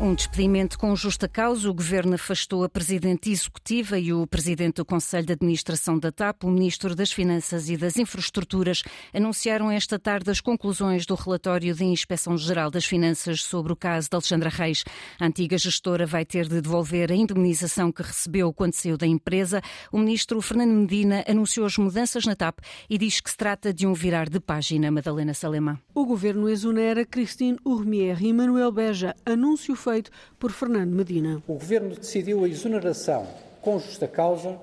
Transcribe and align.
Um 0.00 0.14
despedimento 0.14 0.78
com 0.78 0.94
justa 0.94 1.26
causa. 1.26 1.68
O 1.68 1.74
governo 1.74 2.14
afastou 2.14 2.62
a 2.62 2.68
presidente 2.68 3.32
executiva 3.32 3.98
e 3.98 4.12
o 4.12 4.28
presidente 4.28 4.76
do 4.76 4.84
Conselho 4.84 5.26
de 5.26 5.32
Administração 5.32 5.98
da 5.98 6.12
TAP. 6.12 6.44
O 6.44 6.50
ministro 6.50 6.94
das 6.94 7.10
Finanças 7.10 7.68
e 7.68 7.76
das 7.76 7.96
Infraestruturas 7.96 8.84
anunciaram 9.12 9.68
esta 9.72 9.98
tarde 9.98 10.30
as 10.30 10.40
conclusões 10.40 11.04
do 11.04 11.16
relatório 11.16 11.74
da 11.74 11.84
Inspeção-Geral 11.84 12.70
das 12.70 12.84
Finanças 12.84 13.42
sobre 13.42 13.72
o 13.72 13.76
caso 13.76 14.08
de 14.08 14.14
Alexandra 14.14 14.48
Reis. 14.48 14.84
A 15.18 15.26
antiga 15.26 15.58
gestora 15.58 16.06
vai 16.06 16.24
ter 16.24 16.46
de 16.46 16.60
devolver 16.60 17.10
a 17.10 17.16
indemnização 17.16 17.90
que 17.90 18.02
recebeu 18.02 18.52
quando 18.52 18.74
saiu 18.74 18.96
da 18.96 19.06
empresa. 19.06 19.60
O 19.90 19.98
ministro 19.98 20.40
Fernando 20.40 20.74
Medina 20.74 21.24
anunciou 21.28 21.66
as 21.66 21.76
mudanças 21.76 22.24
na 22.24 22.36
TAP 22.36 22.60
e 22.88 22.96
diz 22.98 23.20
que 23.20 23.30
se 23.30 23.36
trata 23.36 23.74
de 23.74 23.84
um 23.84 23.94
virar 23.94 24.28
de 24.28 24.38
página. 24.38 24.92
Madalena 24.92 25.34
Salema. 25.34 25.80
O 25.92 26.06
governo 26.06 26.48
exonera 26.48 27.04
Christine 27.04 27.58
Urmier 27.64 28.22
e 28.22 28.32
Manuel 28.32 28.70
Beja. 28.70 29.12
Anúncio 29.26 29.74
feito 29.88 30.10
por 30.38 30.52
Fernando 30.52 30.92
Medina. 30.92 31.42
O 31.46 31.54
Governo 31.54 31.94
decidiu 31.94 32.44
a 32.44 32.48
exoneração, 32.48 33.26
com 33.62 33.78
justa 33.78 34.06
causa, 34.06 34.58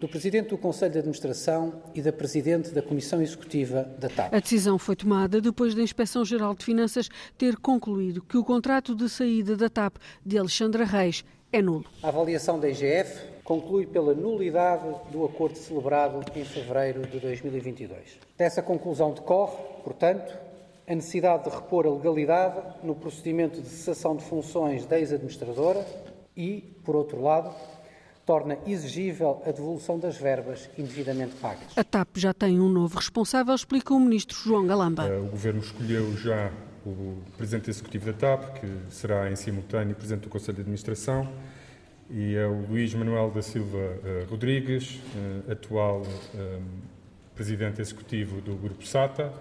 do 0.00 0.08
Presidente 0.08 0.48
do 0.48 0.58
Conselho 0.58 0.92
de 0.92 0.98
Administração 0.98 1.80
e 1.94 2.02
da 2.02 2.12
Presidente 2.12 2.70
da 2.70 2.82
Comissão 2.82 3.22
Executiva 3.22 3.88
da 3.98 4.08
TAP. 4.08 4.34
A 4.34 4.40
decisão 4.40 4.76
foi 4.76 4.96
tomada 4.96 5.40
depois 5.40 5.74
da 5.74 5.82
Inspeção-Geral 5.82 6.54
de 6.56 6.64
Finanças 6.64 7.08
ter 7.38 7.56
concluído 7.56 8.20
que 8.20 8.36
o 8.36 8.44
contrato 8.44 8.96
de 8.96 9.08
saída 9.08 9.56
da 9.56 9.70
TAP 9.70 9.96
de 10.26 10.36
Alexandra 10.36 10.84
Reis 10.84 11.24
é 11.52 11.62
nulo. 11.62 11.84
A 12.02 12.08
avaliação 12.08 12.58
da 12.58 12.68
IGF 12.68 13.16
conclui 13.44 13.86
pela 13.86 14.12
nulidade 14.12 14.92
do 15.12 15.24
acordo 15.24 15.56
celebrado 15.56 16.20
em 16.34 16.44
fevereiro 16.44 17.06
de 17.06 17.20
2022. 17.20 18.18
Dessa 18.36 18.60
conclusão 18.60 19.12
decorre, 19.12 19.56
portanto, 19.84 20.36
a 20.86 20.94
necessidade 20.94 21.44
de 21.44 21.50
repor 21.50 21.86
a 21.86 21.90
legalidade 21.90 22.60
no 22.82 22.94
procedimento 22.94 23.60
de 23.60 23.68
cessação 23.68 24.16
de 24.16 24.24
funções 24.24 24.84
da 24.86 24.98
ex-administradora 24.98 25.86
e, 26.36 26.76
por 26.84 26.94
outro 26.94 27.22
lado, 27.22 27.54
torna 28.26 28.58
exigível 28.66 29.42
a 29.46 29.50
devolução 29.50 29.98
das 29.98 30.16
verbas 30.16 30.68
indevidamente 30.78 31.34
pagas. 31.36 31.76
A 31.76 31.84
TAP 31.84 32.16
já 32.16 32.32
tem 32.32 32.60
um 32.60 32.68
novo 32.68 32.96
responsável, 32.96 33.54
explica 33.54 33.92
o 33.92 34.00
ministro 34.00 34.36
João 34.36 34.66
Galamba. 34.66 35.04
O 35.18 35.26
Governo 35.26 35.60
escolheu 35.60 36.16
já 36.16 36.50
o 36.86 37.18
Presidente 37.36 37.70
Executivo 37.70 38.06
da 38.06 38.12
TAP, 38.12 38.60
que 38.60 38.66
será 38.90 39.30
em 39.30 39.36
simultâneo 39.36 39.94
Presidente 39.94 40.24
do 40.24 40.28
Conselho 40.28 40.56
de 40.56 40.60
Administração, 40.62 41.28
e 42.10 42.34
é 42.34 42.46
o 42.46 42.66
Luís 42.68 42.92
Manuel 42.94 43.30
da 43.30 43.40
Silva 43.40 43.98
Rodrigues, 44.28 45.00
atual 45.50 46.02
Presidente 47.34 47.80
Executivo 47.80 48.40
do 48.42 48.54
Grupo 48.54 48.86
SATA, 48.86 49.32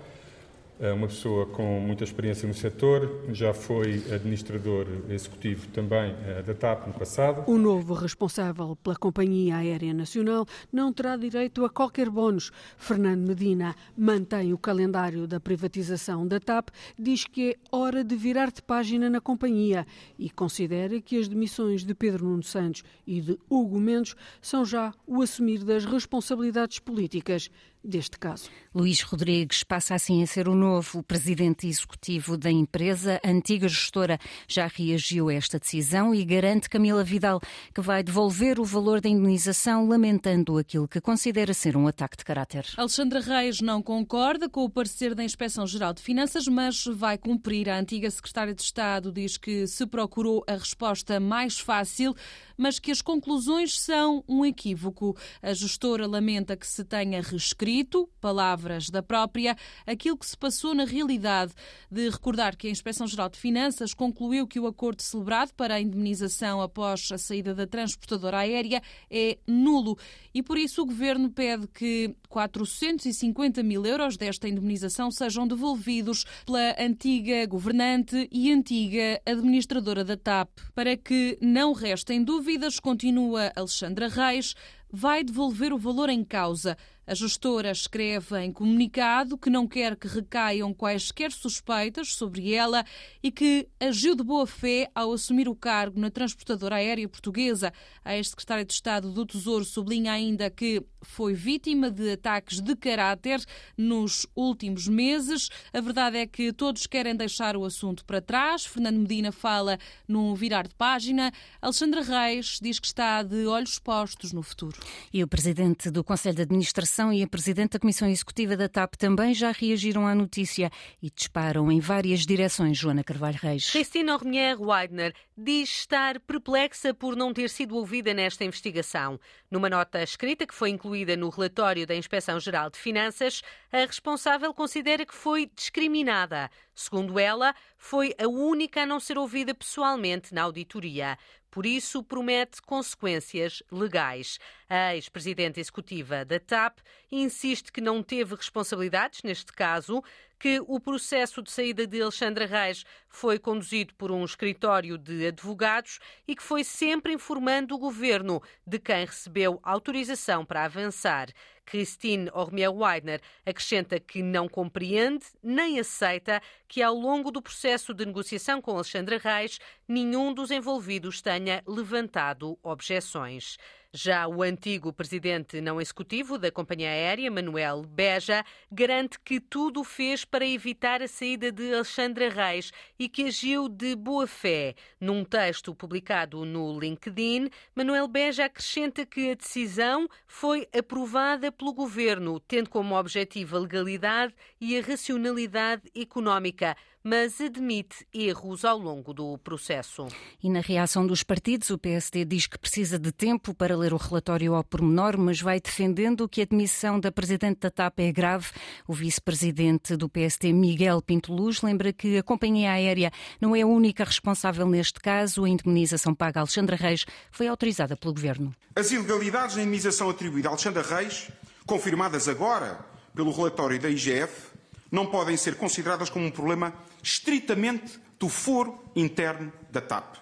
uma 0.91 1.07
pessoa 1.07 1.45
com 1.45 1.79
muita 1.79 2.03
experiência 2.03 2.47
no 2.47 2.53
setor, 2.53 3.23
já 3.31 3.53
foi 3.53 4.03
administrador 4.11 4.87
executivo 5.09 5.67
também 5.67 6.15
eh, 6.25 6.41
da 6.41 6.53
TAP 6.53 6.87
no 6.87 6.93
passado. 6.93 7.49
O 7.49 7.57
novo 7.57 7.93
responsável 7.93 8.75
pela 8.75 8.95
Companhia 8.95 9.57
Aérea 9.57 9.93
Nacional 9.93 10.45
não 10.71 10.91
terá 10.91 11.15
direito 11.15 11.63
a 11.63 11.69
qualquer 11.69 12.09
bónus. 12.09 12.51
Fernando 12.75 13.27
Medina 13.27 13.75
mantém 13.95 14.51
o 14.51 14.57
calendário 14.57 15.27
da 15.27 15.39
privatização 15.39 16.27
da 16.27 16.39
TAP, 16.39 16.69
diz 16.99 17.25
que 17.25 17.51
é 17.51 17.55
hora 17.71 18.03
de 18.03 18.15
virar 18.15 18.51
de 18.51 18.61
página 18.61 19.09
na 19.09 19.21
companhia 19.21 19.85
e 20.19 20.29
considera 20.29 20.99
que 20.99 21.17
as 21.17 21.27
demissões 21.27 21.85
de 21.85 21.93
Pedro 21.93 22.25
Nuno 22.25 22.43
Santos 22.43 22.83
e 23.05 23.21
de 23.21 23.37
Hugo 23.49 23.79
Mendes 23.79 24.15
são 24.41 24.65
já 24.65 24.93
o 25.07 25.21
assumir 25.21 25.63
das 25.63 25.85
responsabilidades 25.85 26.79
políticas 26.79 27.49
deste 27.83 28.17
caso. 28.17 28.49
Luís 28.73 29.01
Rodrigues 29.01 29.63
passa 29.63 29.93
assim 29.93 30.23
a 30.23 30.27
ser 30.27 30.47
o 30.47 30.55
novo 30.55 31.03
presidente 31.03 31.67
executivo 31.67 32.37
da 32.37 32.49
empresa. 32.49 33.19
A 33.23 33.29
antiga 33.29 33.67
gestora 33.67 34.17
já 34.47 34.67
reagiu 34.67 35.29
a 35.29 35.33
esta 35.33 35.59
decisão 35.59 36.15
e 36.15 36.23
garante 36.23 36.69
Camila 36.69 37.03
Vidal 37.03 37.41
que 37.73 37.81
vai 37.81 38.01
devolver 38.01 38.59
o 38.59 38.63
valor 38.63 39.01
da 39.01 39.09
indenização, 39.09 39.87
lamentando 39.87 40.57
aquilo 40.57 40.87
que 40.87 41.01
considera 41.01 41.53
ser 41.53 41.75
um 41.75 41.87
ataque 41.87 42.17
de 42.17 42.23
caráter. 42.23 42.65
Alexandra 42.77 43.19
Reis 43.19 43.61
não 43.61 43.81
concorda 43.81 44.47
com 44.47 44.63
o 44.63 44.69
parecer 44.69 45.13
da 45.13 45.23
Inspeção-Geral 45.23 45.93
de 45.93 46.01
Finanças, 46.01 46.47
mas 46.47 46.85
vai 46.85 47.17
cumprir. 47.17 47.69
A 47.69 47.77
antiga 47.77 48.09
secretária 48.09 48.53
de 48.53 48.61
Estado 48.61 49.11
diz 49.11 49.37
que 49.37 49.67
se 49.67 49.85
procurou 49.85 50.43
a 50.47 50.53
resposta 50.53 51.19
mais 51.19 51.59
fácil, 51.59 52.15
mas 52.57 52.79
que 52.79 52.91
as 52.91 53.01
conclusões 53.01 53.79
são 53.79 54.23
um 54.27 54.45
equívoco. 54.45 55.15
A 55.41 55.53
gestora 55.53 56.07
lamenta 56.07 56.55
que 56.55 56.65
se 56.65 56.83
tenha 56.83 57.21
reescrito, 57.21 57.72
palavras 58.19 58.89
da 58.89 59.01
própria, 59.01 59.55
aquilo 59.85 60.17
que 60.17 60.25
se 60.25 60.37
passou 60.37 60.75
na 60.75 60.85
realidade. 60.85 61.53
De 61.89 62.09
recordar 62.09 62.55
que 62.55 62.67
a 62.67 62.71
Inspeção-Geral 62.71 63.29
de 63.29 63.39
Finanças 63.39 63.93
concluiu 63.93 64.47
que 64.47 64.59
o 64.59 64.67
acordo 64.67 65.01
celebrado 65.01 65.53
para 65.55 65.75
a 65.75 65.81
indemnização 65.81 66.61
após 66.61 67.09
a 67.11 67.17
saída 67.17 67.53
da 67.53 67.65
transportadora 67.65 68.39
aérea 68.39 68.81
é 69.09 69.37
nulo 69.47 69.97
e 70.33 70.41
por 70.41 70.57
isso 70.57 70.81
o 70.81 70.85
governo 70.85 71.29
pede 71.29 71.67
que 71.67 72.15
450 72.29 73.61
mil 73.61 73.85
euros 73.85 74.17
desta 74.17 74.47
indemnização 74.47 75.11
sejam 75.11 75.47
devolvidos 75.47 76.25
pela 76.45 76.75
antiga 76.79 77.45
governante 77.45 78.27
e 78.31 78.51
antiga 78.51 79.21
administradora 79.25 80.03
da 80.03 80.17
TAP. 80.17 80.49
Para 80.73 80.97
que 80.97 81.37
não 81.41 81.73
restem 81.73 82.23
dúvidas, 82.23 82.79
continua 82.79 83.51
Alexandra 83.55 84.07
Reis, 84.07 84.55
vai 84.91 85.23
devolver 85.23 85.73
o 85.73 85.77
valor 85.77 86.09
em 86.09 86.23
causa. 86.23 86.77
A 87.05 87.13
gestora 87.13 87.69
escreve 87.69 88.39
em 88.39 88.51
comunicado 88.51 89.37
que 89.37 89.49
não 89.49 89.67
quer 89.67 89.97
que 89.97 90.07
recaiam 90.07 90.73
quaisquer 90.73 91.33
suspeitas 91.33 92.13
sobre 92.15 92.53
ela 92.53 92.85
e 93.21 93.29
que 93.29 93.67
agiu 93.77 94.15
de 94.15 94.23
boa 94.23 94.47
fé 94.47 94.89
ao 94.95 95.11
assumir 95.11 95.49
o 95.49 95.55
cargo 95.55 95.99
na 95.99 96.09
transportadora 96.09 96.77
aérea 96.77 97.09
portuguesa. 97.09 97.73
A 98.05 98.15
ex-secretária 98.15 98.63
de 98.63 98.71
Estado 98.71 99.11
do 99.11 99.25
Tesouro 99.25 99.65
sublinha 99.65 100.13
ainda 100.13 100.49
que 100.49 100.81
foi 101.01 101.33
vítima 101.33 101.91
de 101.91 102.13
ataques 102.13 102.61
de 102.61 102.73
caráter 102.73 103.43
nos 103.77 104.25
últimos 104.33 104.87
meses. 104.87 105.49
A 105.73 105.81
verdade 105.81 106.17
é 106.17 106.25
que 106.25 106.53
todos 106.53 106.87
querem 106.87 107.13
deixar 107.13 107.57
o 107.57 107.65
assunto 107.65 108.05
para 108.05 108.21
trás. 108.21 108.65
Fernando 108.65 108.99
Medina 108.99 109.33
fala 109.33 109.77
num 110.07 110.33
virar 110.33 110.65
de 110.69 110.75
página. 110.75 111.33
Alexandra 111.61 112.01
Reis 112.01 112.59
diz 112.61 112.79
que 112.79 112.87
está 112.87 113.21
de 113.23 113.45
olhos 113.45 113.77
postos 113.77 114.31
no 114.31 114.41
futuro. 114.41 114.79
E 115.11 115.21
o 115.21 115.27
presidente 115.27 115.91
do 115.91 116.01
Conselho 116.01 116.37
de 116.37 116.43
Administração 116.43 116.92
e 117.11 117.23
a 117.23 117.27
Presidente 117.27 117.71
da 117.71 117.79
Comissão 117.79 118.07
Executiva 118.07 118.55
da 118.55 118.69
TAP 118.69 118.93
também 118.97 119.33
já 119.33 119.51
reagiram 119.51 120.05
à 120.05 120.13
notícia 120.13 120.69
e 121.01 121.09
disparam 121.09 121.71
em 121.71 121.79
várias 121.79 122.19
direções, 122.19 122.77
Joana 122.77 123.03
Carvalho 123.03 123.39
Reis. 123.41 123.71
Cristina 123.71 124.13
Ormier 124.13 124.61
Weidner 124.61 125.11
diz 125.35 125.69
estar 125.69 126.19
perplexa 126.19 126.93
por 126.93 127.15
não 127.15 127.33
ter 127.33 127.49
sido 127.49 127.75
ouvida 127.77 128.13
nesta 128.13 128.45
investigação. 128.45 129.19
Numa 129.49 129.71
nota 129.71 130.03
escrita 130.03 130.45
que 130.45 130.53
foi 130.53 130.69
incluída 130.69 131.17
no 131.17 131.29
relatório 131.29 131.87
da 131.87 131.95
Inspeção-Geral 131.95 132.69
de 132.69 132.77
Finanças, 132.77 133.41
a 133.71 133.79
responsável 133.79 134.53
considera 134.53 135.03
que 135.03 135.15
foi 135.15 135.49
discriminada. 135.55 136.47
Segundo 136.75 137.17
ela, 137.17 137.55
foi 137.75 138.13
a 138.19 138.27
única 138.27 138.83
a 138.83 138.85
não 138.85 138.99
ser 138.99 139.17
ouvida 139.17 139.55
pessoalmente 139.55 140.31
na 140.31 140.43
auditoria. 140.43 141.17
Por 141.53 141.67
isso, 141.67 142.03
promete 142.03 142.59
consequências 142.63 143.61
legais. 143.71 144.39
A 144.75 144.95
ex-presidente 144.95 145.59
executiva 145.59 146.25
da 146.25 146.39
TAP 146.39 146.79
insiste 147.11 147.71
que 147.71 147.79
não 147.79 148.01
teve 148.01 148.33
responsabilidades 148.33 149.21
neste 149.21 149.53
caso, 149.53 150.03
que 150.39 150.59
o 150.65 150.79
processo 150.79 151.43
de 151.43 151.51
saída 151.51 151.85
de 151.85 152.01
Alexandra 152.01 152.47
Reis 152.47 152.83
foi 153.07 153.37
conduzido 153.37 153.93
por 153.93 154.11
um 154.11 154.25
escritório 154.25 154.97
de 154.97 155.27
advogados 155.27 155.99
e 156.27 156.35
que 156.35 156.41
foi 156.41 156.63
sempre 156.63 157.13
informando 157.13 157.75
o 157.75 157.77
governo 157.77 158.41
de 158.65 158.79
quem 158.79 159.05
recebeu 159.05 159.59
autorização 159.61 160.43
para 160.43 160.65
avançar. 160.65 161.29
Christine 161.67 162.31
Ormier 162.33 162.73
Weidner 162.73 163.21
acrescenta 163.45 163.99
que 163.99 164.23
não 164.23 164.49
compreende 164.49 165.27
nem 165.43 165.79
aceita 165.79 166.41
que, 166.67 166.81
ao 166.81 166.95
longo 166.95 167.29
do 167.29 167.43
processo 167.43 167.93
de 167.93 168.07
negociação 168.07 168.59
com 168.59 168.71
Alexandra 168.71 169.19
Reis, 169.19 169.59
nenhum 169.87 170.33
dos 170.33 170.49
envolvidos 170.49 171.21
tenha 171.21 171.63
levantado 171.67 172.57
objeções. 172.63 173.55
Já 173.95 174.27
o 174.27 174.41
antigo 174.41 174.91
presidente 174.91 175.61
não 175.61 175.79
executivo 175.79 176.39
da 176.39 176.51
companhia 176.51 176.89
aérea, 176.89 177.29
Manuel 177.29 177.83
Beja, 177.83 178.43
garante 178.71 179.19
que 179.19 179.39
tudo 179.39 179.83
fez 179.83 180.25
para 180.25 180.47
evitar 180.47 181.03
a 181.03 181.07
saída 181.07 181.51
de 181.51 181.71
Alexandra 181.71 182.27
Reis 182.27 182.71
e 182.97 183.07
que 183.07 183.25
agiu 183.25 183.69
de 183.69 183.95
boa 183.95 184.25
fé. 184.25 184.73
Num 184.99 185.23
texto 185.23 185.75
publicado 185.75 186.43
no 186.43 186.79
LinkedIn, 186.79 187.51
Manuel 187.75 188.07
Beja 188.07 188.45
acrescenta 188.45 189.05
que 189.05 189.29
a 189.29 189.35
decisão 189.35 190.09
foi 190.25 190.67
aprovada 190.75 191.51
pelo 191.51 191.71
governo, 191.71 192.39
tendo 192.39 192.71
como 192.71 192.97
objetivo 192.97 193.57
a 193.57 193.59
legalidade 193.59 194.33
e 194.59 194.75
a 194.75 194.81
racionalidade 194.81 195.83
económica 195.95 196.75
mas 197.03 197.41
admite 197.41 198.07
erros 198.13 198.63
ao 198.63 198.77
longo 198.77 199.13
do 199.13 199.37
processo. 199.39 200.07
E 200.41 200.49
na 200.49 200.61
reação 200.61 201.05
dos 201.05 201.21
partidos, 201.21 201.69
o 201.69 201.77
PSD 201.77 202.23
diz 202.23 202.47
que 202.47 202.57
precisa 202.57 202.97
de 202.97 203.11
tempo 203.11 203.53
para 203.53 203.75
ler 203.75 203.93
o 203.93 203.97
relatório 203.97 204.53
ao 204.55 204.63
pormenor, 204.63 205.17
mas 205.17 205.41
vai 205.41 205.59
defendendo 205.59 206.29
que 206.29 206.41
a 206.41 206.43
admissão 206.45 206.99
da 206.99 207.11
Presidente 207.11 207.59
da 207.59 207.69
TAP 207.69 207.99
é 207.99 208.11
grave. 208.11 208.47
O 208.87 208.93
vice-presidente 208.93 209.97
do 209.97 210.07
PSD, 210.07 210.53
Miguel 210.53 211.01
Pinto 211.01 211.33
Luz, 211.33 211.61
lembra 211.61 211.91
que 211.91 212.17
a 212.17 212.23
companhia 212.23 212.71
aérea 212.71 213.11
não 213.41 213.55
é 213.55 213.61
a 213.61 213.67
única 213.67 214.03
responsável 214.03 214.67
neste 214.67 214.99
caso. 214.99 215.43
A 215.43 215.49
indemnização 215.49 216.15
paga 216.15 216.39
a 216.39 216.41
Alexandra 216.41 216.75
Reis 216.75 217.05
foi 217.31 217.47
autorizada 217.47 217.97
pelo 217.97 218.13
Governo. 218.13 218.55
As 218.75 218.91
ilegalidades 218.91 219.55
na 219.55 219.63
indemnização 219.63 220.09
atribuída 220.09 220.47
a 220.47 220.51
Alexandra 220.51 220.81
Reis, 220.81 221.29
confirmadas 221.65 222.27
agora 222.27 222.79
pelo 223.13 223.31
relatório 223.31 223.79
da 223.79 223.89
IGF, 223.89 224.52
não 224.93 225.07
podem 225.07 225.35
ser 225.35 225.55
consideradas 225.55 226.07
como 226.07 226.23
um 226.23 226.29
problema 226.29 226.71
estritamente 227.01 227.99
do 228.19 228.29
foro 228.29 228.79
interno 228.95 229.51
da 229.71 229.81
TAP. 229.81 230.17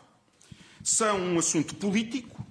São 0.82 1.20
um 1.20 1.38
assunto 1.38 1.76
político, 1.76 2.42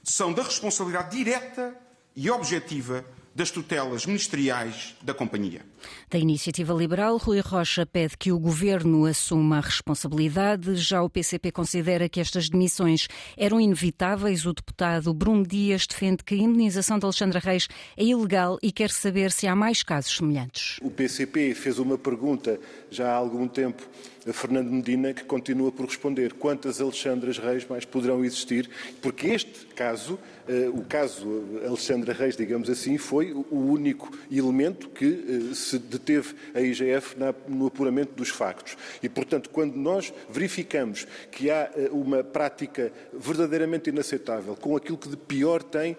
são 0.00 0.32
da 0.32 0.44
responsabilidade 0.44 1.16
direta 1.16 1.76
e 2.14 2.30
objetiva 2.30 3.04
das 3.34 3.50
tutelas 3.50 4.06
ministeriais 4.06 4.94
da 5.02 5.12
companhia. 5.12 5.62
Da 6.08 6.18
Iniciativa 6.18 6.72
Liberal, 6.72 7.16
Rui 7.16 7.40
Rocha 7.40 7.84
pede 7.84 8.16
que 8.16 8.30
o 8.30 8.38
governo 8.38 9.04
assuma 9.04 9.58
a 9.58 9.60
responsabilidade. 9.60 10.76
Já 10.76 11.02
o 11.02 11.10
PCP 11.10 11.50
considera 11.50 12.08
que 12.08 12.20
estas 12.20 12.48
demissões 12.48 13.08
eram 13.36 13.60
inevitáveis. 13.60 14.46
O 14.46 14.52
deputado 14.52 15.12
Bruno 15.12 15.46
Dias 15.46 15.86
defende 15.86 16.22
que 16.22 16.34
a 16.34 16.38
indenização 16.38 16.98
de 16.98 17.04
Alexandra 17.04 17.40
Reis 17.40 17.68
é 17.96 18.04
ilegal 18.04 18.58
e 18.62 18.70
quer 18.70 18.90
saber 18.90 19.32
se 19.32 19.46
há 19.46 19.56
mais 19.56 19.82
casos 19.82 20.16
semelhantes. 20.16 20.78
O 20.80 20.90
PCP 20.90 21.54
fez 21.54 21.78
uma 21.78 21.98
pergunta 21.98 22.58
já 22.90 23.10
há 23.10 23.16
algum 23.16 23.48
tempo 23.48 23.82
a 24.26 24.32
Fernando 24.32 24.70
Medina, 24.70 25.12
que 25.12 25.24
continua 25.24 25.70
por 25.70 25.86
responder 25.86 26.32
quantas 26.32 26.80
Alexandras 26.80 27.38
Reis 27.38 27.66
mais 27.68 27.84
poderão 27.84 28.24
existir, 28.24 28.70
porque 29.02 29.28
este 29.28 29.66
caso, 29.74 30.18
eh, 30.48 30.68
o 30.72 30.82
caso 30.82 31.44
Alexandra 31.66 32.12
Reis, 32.14 32.36
digamos 32.36 32.70
assim, 32.70 32.96
foi 32.96 33.23
o 33.32 33.70
único 33.70 34.10
elemento 34.30 34.88
que 34.88 35.50
eh, 35.50 35.54
se 35.54 35.78
deteve 35.78 36.34
a 36.54 36.60
IGF 36.60 37.16
no 37.48 37.66
apuramento 37.66 38.14
dos 38.14 38.28
factos. 38.28 38.76
E, 39.02 39.08
portanto, 39.08 39.50
quando 39.50 39.76
nós 39.76 40.12
verificamos 40.28 41.06
que 41.30 41.50
há 41.50 41.70
eh, 41.74 41.88
uma 41.90 42.22
prática 42.22 42.92
verdadeiramente 43.12 43.90
inaceitável 43.90 44.56
com 44.56 44.76
aquilo 44.76 44.98
que 44.98 45.08
de 45.08 45.16
pior 45.16 45.62
tem 45.62 45.96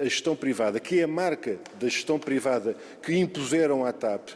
a 0.00 0.04
gestão 0.04 0.34
privada, 0.34 0.80
que 0.80 0.98
é 0.98 1.04
a 1.04 1.08
marca 1.08 1.58
da 1.78 1.88
gestão 1.88 2.18
privada 2.18 2.76
que 3.00 3.16
impuseram 3.16 3.84
à 3.84 3.92
TAP 3.92 4.30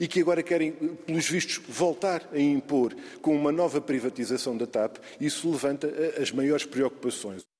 e 0.00 0.08
que 0.08 0.20
agora 0.20 0.42
querem, 0.42 0.72
pelos 0.72 1.28
vistos, 1.28 1.60
voltar 1.68 2.28
a 2.32 2.38
impor 2.38 2.94
com 3.20 3.34
uma 3.34 3.52
nova 3.52 3.80
privatização 3.80 4.56
da 4.56 4.66
TAP, 4.66 4.96
isso 5.20 5.50
levanta 5.50 5.86
as 6.20 6.32
maiores 6.32 6.64
preocupações. 6.64 7.51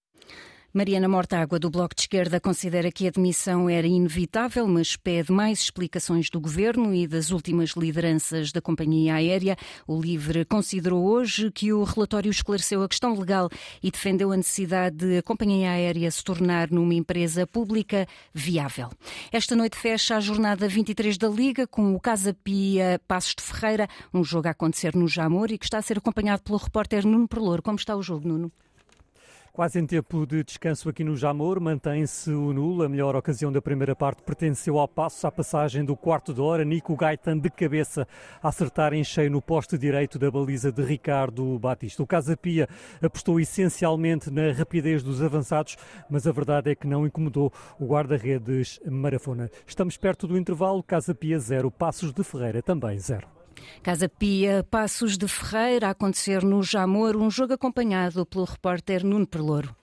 Mariana 0.75 1.07
Mortágua, 1.07 1.59
do 1.59 1.69
Bloco 1.69 1.95
de 1.95 2.01
Esquerda, 2.01 2.41
considera 2.41 2.91
que 2.91 3.07
a 3.07 3.11
demissão 3.11 3.69
era 3.69 3.87
inevitável, 3.87 4.67
mas 4.67 4.97
pede 4.97 5.31
mais 5.31 5.61
explicações 5.61 6.31
do 6.31 6.41
governo 6.41 6.95
e 6.95 7.07
das 7.07 7.31
últimas 7.31 7.73
lideranças 7.73 8.51
da 8.51 8.63
companhia 8.63 9.17
aérea. 9.17 9.55
O 9.87 10.01
Livre 10.01 10.47
considerou 10.47 11.05
hoje 11.05 11.51
que 11.51 11.75
o 11.75 11.85
relatório 11.85 12.31
esclareceu 12.31 12.83
a 12.83 12.89
questão 12.89 13.15
legal 13.15 13.51
e 13.83 13.91
defendeu 13.91 14.33
a 14.33 14.37
necessidade 14.37 14.97
de 14.97 15.19
a 15.19 15.23
companhia 15.23 15.73
aérea 15.73 16.11
se 16.11 16.25
tornar 16.25 16.71
numa 16.71 16.95
empresa 16.95 17.47
pública 17.47 18.07
viável. 18.33 18.89
Esta 19.31 19.55
noite 19.55 19.77
fecha 19.77 20.17
a 20.17 20.21
jornada 20.21 20.67
23 20.67 21.19
da 21.19 21.29
Liga 21.29 21.67
com 21.67 21.95
o 21.95 22.01
Casa 22.01 22.33
Pia 22.33 22.99
Passos 23.07 23.35
de 23.35 23.43
Ferreira, 23.43 23.87
um 24.15 24.25
jogo 24.25 24.49
a 24.49 24.53
acontecer 24.53 24.97
no 24.97 25.07
Jamor 25.07 25.53
e 25.53 25.59
que 25.59 25.67
está 25.67 25.77
a 25.77 25.83
ser 25.83 25.99
acompanhado 25.99 26.43
pelo 26.43 26.57
repórter 26.57 27.05
Nuno 27.05 27.29
Perlour. 27.29 27.61
Como 27.61 27.77
está 27.77 27.95
o 27.95 28.03
jogo, 28.03 28.27
Nuno? 28.27 28.51
Quase 29.53 29.79
em 29.79 29.85
tempo 29.85 30.27
de 30.27 30.43
descanso 30.43 30.89
aqui 30.89 31.05
no 31.05 31.15
Jamor, 31.15 31.61
mantém-se 31.61 32.31
o 32.31 32.55
nulo. 32.55 32.85
A 32.85 32.89
melhor 32.89 33.15
ocasião 33.15 33.53
da 33.53 33.61
primeira 33.61 33.95
parte 33.95 34.23
pertenceu 34.23 34.79
ao 34.79 34.89
passo 34.89 35.27
à 35.27 35.31
passagem 35.31 35.85
do 35.85 35.95
quarto 35.95 36.33
de 36.33 36.41
hora. 36.41 36.65
Nico 36.65 36.97
Gaitan 36.97 37.39
de 37.39 37.51
cabeça 37.51 38.09
a 38.43 38.49
acertar 38.49 38.95
em 38.95 39.05
cheio 39.05 39.31
no 39.31 39.43
poste 39.43 39.77
direito 39.77 40.19
da 40.19 40.31
baliza 40.31 40.73
de 40.73 40.83
Ricardo 40.83 41.59
Batista. 41.59 42.03
O 42.03 42.07
Casa 42.07 42.35
Pia 42.35 42.67
apostou 43.03 43.39
essencialmente 43.39 44.31
na 44.31 44.53
rapidez 44.53 45.03
dos 45.03 45.21
avançados, 45.23 45.77
mas 46.09 46.27
a 46.27 46.33
verdade 46.33 46.71
é 46.71 46.75
que 46.75 46.87
não 46.87 47.07
incomodou 47.07 47.53
o 47.79 47.85
guarda-redes 47.85 48.81
Marafona. 48.87 49.51
Estamos 49.67 49.99
perto 49.99 50.27
do 50.27 50.39
intervalo. 50.39 50.83
Casa 50.83 51.15
Pia 51.15 51.39
0, 51.39 51.71
Passos 51.71 52.15
de 52.15 52.25
Ferreira 52.25 52.63
também 52.63 52.99
0. 52.99 53.42
Casa 53.83 54.09
Pia, 54.09 54.65
Passos 54.71 55.19
de 55.19 55.27
Ferreira, 55.29 55.89
a 55.89 55.91
acontecer 55.91 56.45
no 56.45 56.63
Jamor, 56.63 57.17
um 57.17 57.31
jogo 57.31 57.55
acompanhado 57.55 58.25
pelo 58.27 58.45
repórter 58.45 59.05
Nuno 59.05 59.27
Perlouro. 59.27 59.75